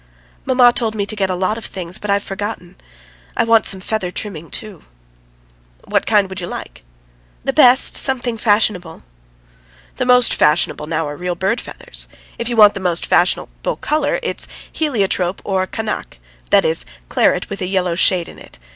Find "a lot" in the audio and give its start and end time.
1.29-1.59